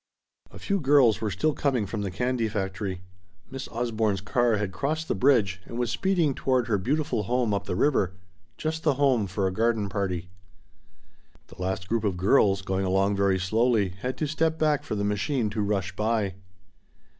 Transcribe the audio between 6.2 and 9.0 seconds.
toward her beautiful home up the river just the